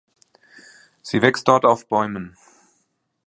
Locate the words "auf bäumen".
1.63-2.35